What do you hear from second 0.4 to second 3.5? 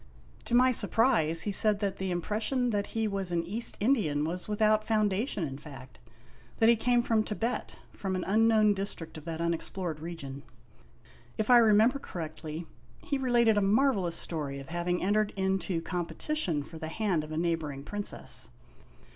To my surprise, he said that the impression that he was an